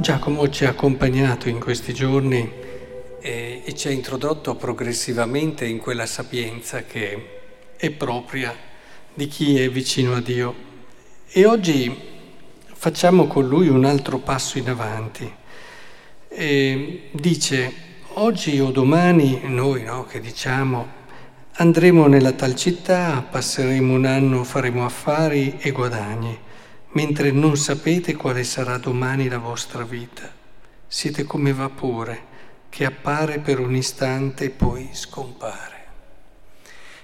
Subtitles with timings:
[0.00, 2.50] Giacomo ci ha accompagnato in questi giorni
[3.20, 8.56] e, e, ci ha introdotto progressivamente in quella sapienza che è propria
[9.12, 10.54] di chi è vicino a Dio.
[11.28, 11.94] E oggi
[12.72, 15.30] facciamo con lui un altro passo in avanti.
[16.28, 17.72] E dice,
[18.14, 20.88] oggi o domani, noi no, che diciamo,
[21.56, 26.48] andremo nella tal città, passeremo un anno, faremo affari e guadagni
[26.92, 30.32] mentre non sapete quale sarà domani la vostra vita.
[30.86, 32.28] Siete come vapore
[32.68, 35.78] che appare per un istante e poi scompare.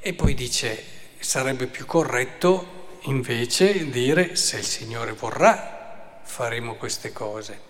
[0.00, 0.82] E poi dice,
[1.18, 7.60] sarebbe più corretto invece dire se il Signore vorrà faremo queste cose.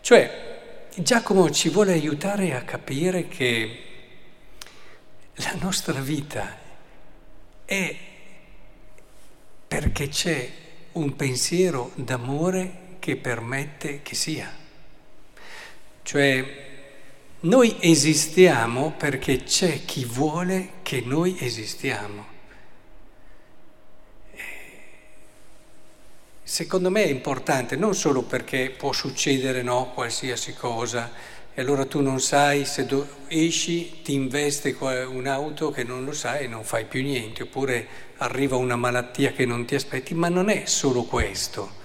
[0.00, 3.84] Cioè, Giacomo ci vuole aiutare a capire che
[5.34, 6.58] la nostra vita
[7.64, 7.96] è
[9.68, 10.50] perché c'è
[10.92, 14.52] un pensiero d'amore che permette che sia.
[16.02, 16.68] Cioè,
[17.40, 22.26] noi esistiamo perché c'è chi vuole che noi esistiamo.
[26.42, 31.10] Secondo me è importante, non solo perché può succedere no, qualsiasi cosa,
[31.54, 36.44] e allora tu non sai se do- esci, ti investe un'auto che non lo sai
[36.44, 37.86] e non fai più niente, oppure
[38.18, 41.78] arriva una malattia che non ti aspetti, ma non è solo questo.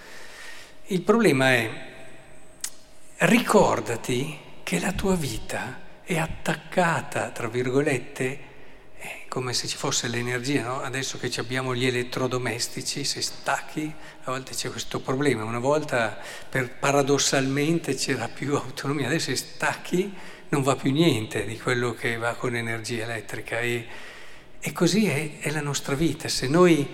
[0.88, 1.70] Il problema è
[3.18, 8.40] ricordati che la tua vita è attaccata, tra virgolette,
[9.28, 10.82] come se ci fosse l'energia, no?
[10.82, 16.18] adesso che abbiamo gli elettrodomestici, se stacchi, a volte c'è questo problema, una volta
[16.50, 20.14] per, paradossalmente c'era più autonomia, adesso se stacchi
[20.50, 23.60] non va più niente di quello che va con energia elettrica.
[23.60, 23.86] E,
[24.60, 26.88] e così è, è la nostra vita, se noi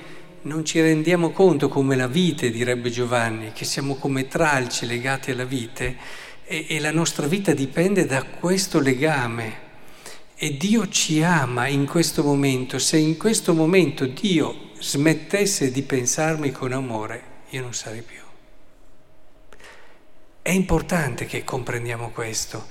[0.43, 5.45] non ci rendiamo conto come la vite, direbbe Giovanni, che siamo come tralci legati alla
[5.45, 5.95] vite
[6.45, 9.69] e, e la nostra vita dipende da questo legame
[10.43, 16.49] e Dio ci ama in questo momento, se in questo momento Dio smettesse di pensarmi
[16.49, 18.17] con amore, io non sarei più.
[20.41, 22.65] È importante che comprendiamo questo,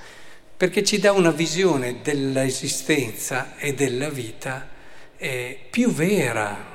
[0.57, 4.67] perché ci dà una visione dell'esistenza e della vita
[5.15, 6.65] eh, più vera.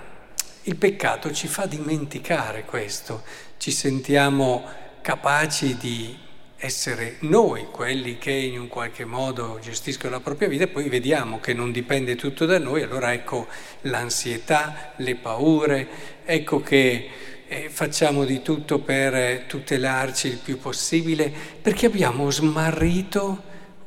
[0.63, 3.23] Il peccato ci fa dimenticare questo,
[3.59, 4.65] ci sentiamo
[5.03, 6.25] capaci di
[6.59, 11.39] essere noi quelli che in un qualche modo gestiscono la propria vita e poi vediamo
[11.39, 13.47] che non dipende tutto da noi, allora ecco
[13.83, 15.89] l'ansietà, le paure,
[16.25, 17.09] ecco che
[17.47, 23.43] eh, facciamo di tutto per tutelarci il più possibile, perché abbiamo smarrito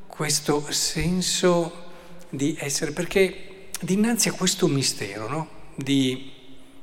[0.07, 1.87] questo senso
[2.29, 5.49] di essere, perché dinanzi a questo mistero no?
[5.75, 6.31] di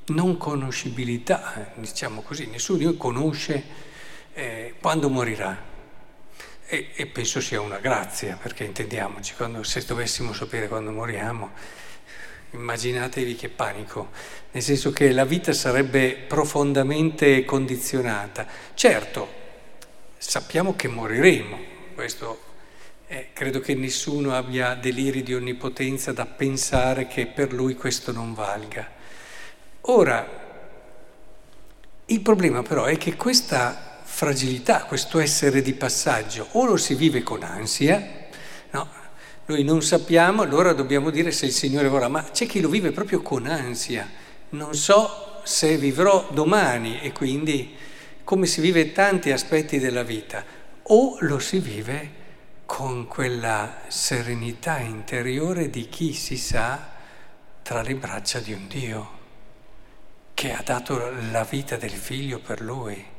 [0.06, 3.64] non conoscibilità, diciamo così, nessuno conosce
[4.34, 5.74] eh, quando morirà.
[6.68, 11.52] E, e, penso sia una grazia, perché intendiamoci, quando, se dovessimo sapere quando moriamo,
[12.50, 14.10] immaginatevi che panico,
[14.50, 18.46] nel senso che la vita sarebbe profondamente condizionata.
[18.74, 19.28] Certo,
[20.18, 21.58] sappiamo che moriremo,
[21.94, 22.42] questo
[23.06, 28.34] eh, credo che nessuno abbia deliri di onnipotenza da pensare che per lui questo non
[28.34, 28.90] valga.
[29.82, 30.44] Ora,
[32.06, 36.46] il problema però è che questa fragilità, questo essere di passaggio.
[36.52, 38.28] O lo si vive con ansia,
[38.70, 38.88] no?
[39.46, 42.92] Noi non sappiamo, allora dobbiamo dire se il Signore vorrà, ma c'è chi lo vive
[42.92, 44.08] proprio con ansia.
[44.50, 47.76] Non so se vivrò domani e quindi
[48.24, 50.44] come si vive tanti aspetti della vita.
[50.82, 52.24] O lo si vive
[52.64, 56.94] con quella serenità interiore di chi si sa
[57.62, 59.10] tra le braccia di un Dio
[60.34, 63.14] che ha dato la vita del figlio per lui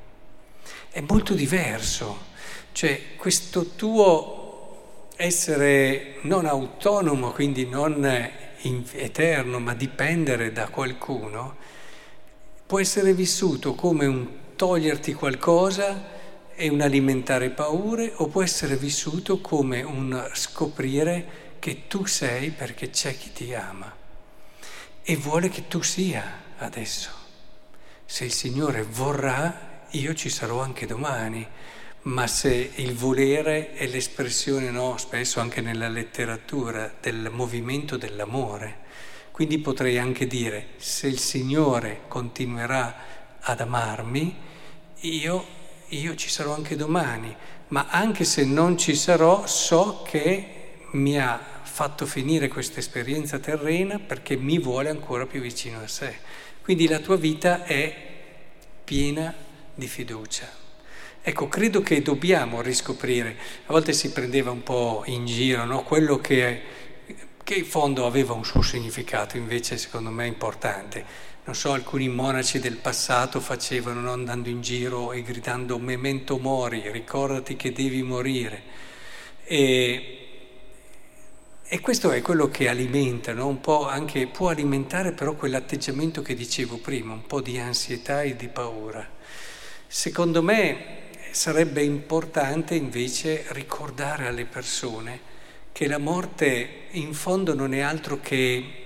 [0.90, 2.26] è molto diverso.
[2.72, 8.06] Cioè questo tuo essere non autonomo, quindi non
[8.94, 11.56] eterno, ma dipendere da qualcuno,
[12.66, 16.16] può essere vissuto come un toglierti qualcosa
[16.54, 22.90] e un alimentare paure, o può essere vissuto come un scoprire che tu sei perché
[22.90, 23.96] c'è chi ti ama
[25.10, 26.22] e vuole che tu sia
[26.58, 27.10] adesso.
[28.06, 31.46] Se il Signore vorrà, io ci sarò anche domani,
[32.04, 38.86] ma se il volere è l'espressione, no, spesso anche nella letteratura, del movimento dell'amore,
[39.32, 42.96] quindi potrei anche dire, se il Signore continuerà
[43.40, 44.36] ad amarmi,
[45.02, 45.46] io,
[45.90, 47.36] io ci sarò anche domani,
[47.70, 50.56] ma anche se non ci sarò, so che
[50.92, 56.16] mi ha fatto finire questa esperienza terrena perché mi vuole ancora più vicino a sé.
[56.64, 57.96] Quindi la tua vita è
[58.84, 59.46] piena
[59.78, 60.66] di fiducia.
[61.22, 63.36] Ecco, credo che dobbiamo riscoprire,
[63.66, 65.84] a volte si prendeva un po' in giro, no?
[65.84, 66.62] quello che,
[67.44, 71.06] che in fondo aveva un suo significato, invece secondo me importante.
[71.44, 74.12] Non so, alcuni monaci del passato facevano no?
[74.14, 78.64] andando in giro e gridando memento mori, ricordati che devi morire.
[79.44, 80.28] E,
[81.62, 83.48] e questo è quello che alimenta, no?
[83.48, 88.38] un po' anche, può alimentare però quell'atteggiamento che dicevo prima, un po' di ansietà e
[88.38, 89.16] di paura.
[89.90, 90.96] Secondo me
[91.32, 95.36] sarebbe importante invece ricordare alle persone
[95.72, 98.84] che la morte in fondo non è altro che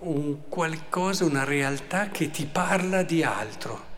[0.00, 3.92] un qualcosa, una realtà che ti parla di altro.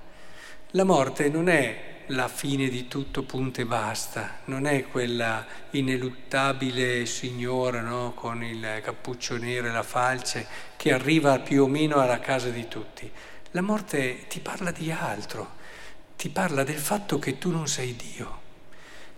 [0.72, 7.06] La morte non è la fine di tutto, punto e basta, non è quella ineluttabile
[7.06, 8.12] signora no?
[8.14, 10.46] con il cappuccio nero e la falce
[10.76, 13.10] che arriva più o meno alla casa di tutti.
[13.52, 15.55] La morte ti parla di altro,
[16.16, 18.40] ti parla del fatto che tu non sei Dio,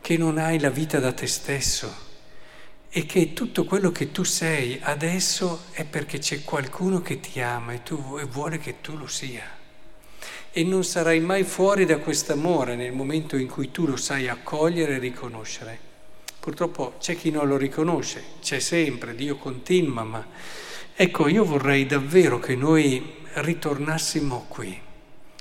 [0.01, 2.07] che non hai la vita da te stesso
[2.91, 7.73] e che tutto quello che tu sei adesso è perché c'è qualcuno che ti ama
[7.75, 9.57] e, tu, e vuole che tu lo sia.
[10.51, 14.97] E non sarai mai fuori da quest'amore nel momento in cui tu lo sai accogliere
[14.97, 15.79] e riconoscere.
[16.41, 20.27] Purtroppo c'è chi non lo riconosce, c'è sempre, Dio continua, ma
[20.97, 24.87] ecco, io vorrei davvero che noi ritornassimo qui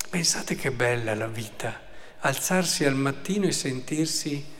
[0.09, 1.81] Pensate che bella la vita,
[2.19, 4.55] alzarsi al mattino e sentirsi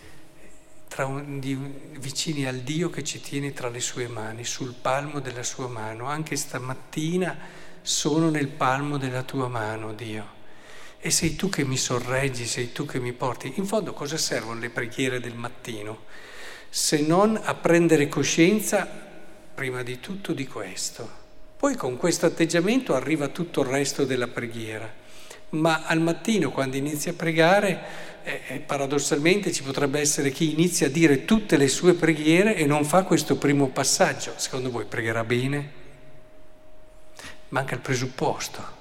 [0.98, 1.56] un, di,
[2.00, 6.08] vicini al Dio che ci tiene tra le sue mani, sul palmo della sua mano.
[6.08, 7.38] Anche stamattina
[7.82, 10.36] sono nel palmo della tua mano, Dio.
[11.00, 13.54] E sei tu che mi sorreggi, sei tu che mi porti.
[13.56, 16.04] In fondo cosa servono le preghiere del mattino?
[16.68, 18.86] Se non a prendere coscienza,
[19.56, 21.10] prima di tutto, di questo.
[21.56, 25.06] Poi con questo atteggiamento arriva tutto il resto della preghiera
[25.50, 27.80] ma al mattino quando inizia a pregare,
[28.24, 32.66] eh, eh, paradossalmente ci potrebbe essere chi inizia a dire tutte le sue preghiere e
[32.66, 34.34] non fa questo primo passaggio.
[34.36, 35.72] Secondo voi pregherà bene?
[37.50, 38.76] Manca il presupposto.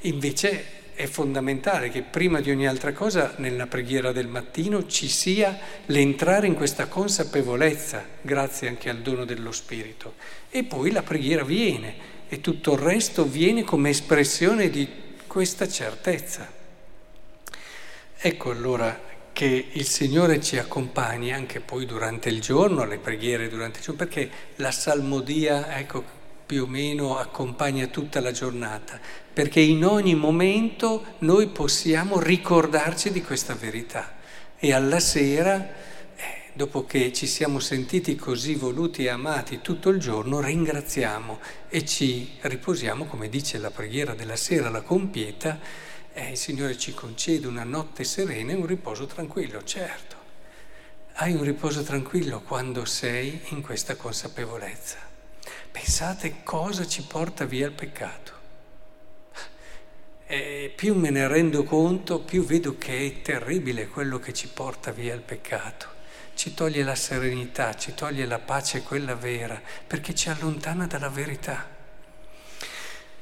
[0.00, 5.56] Invece è fondamentale che prima di ogni altra cosa nella preghiera del mattino ci sia
[5.86, 10.14] l'entrare in questa consapevolezza, grazie anche al dono dello Spirito.
[10.50, 15.02] E poi la preghiera viene e tutto il resto viene come espressione di
[15.34, 16.48] questa certezza.
[18.16, 18.96] Ecco allora
[19.32, 24.04] che il Signore ci accompagni anche poi durante il giorno, le preghiere durante il giorno,
[24.04, 26.04] perché la salmodia, ecco,
[26.46, 29.00] più o meno accompagna tutta la giornata,
[29.32, 34.14] perché in ogni momento noi possiamo ricordarci di questa verità
[34.56, 35.68] e alla sera,
[36.56, 42.38] dopo che ci siamo sentiti così voluti e amati tutto il giorno, ringraziamo e ci
[42.40, 45.58] riposiamo, come dice la preghiera della sera, la compieta,
[46.12, 50.22] eh, il Signore ci concede una notte serena e un riposo tranquillo, certo.
[51.14, 54.98] Hai un riposo tranquillo quando sei in questa consapevolezza.
[55.72, 58.32] Pensate cosa ci porta via il peccato.
[60.26, 64.92] E più me ne rendo conto, più vedo che è terribile quello che ci porta
[64.92, 65.94] via il peccato
[66.34, 71.72] ci toglie la serenità, ci toglie la pace, quella vera, perché ci allontana dalla verità.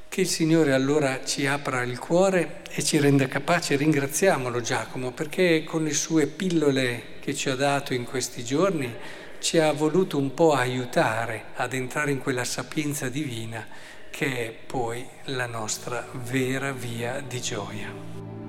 [0.09, 5.63] Che il Signore allora ci apra il cuore e ci renda capaci, ringraziamolo Giacomo, perché
[5.63, 8.93] con le sue pillole che ci ha dato in questi giorni
[9.39, 13.67] ci ha voluto un po' aiutare ad entrare in quella sapienza divina
[14.09, 18.42] che è poi la nostra vera via di gioia.